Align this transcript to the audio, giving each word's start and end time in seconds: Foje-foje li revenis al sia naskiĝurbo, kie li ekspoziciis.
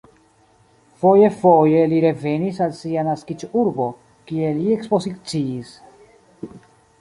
Foje-foje 1.01 1.83
li 1.91 1.99
revenis 2.05 2.61
al 2.67 2.73
sia 2.77 3.03
naskiĝurbo, 3.09 3.87
kie 4.31 4.51
li 4.63 4.75
ekspoziciis. 4.79 5.77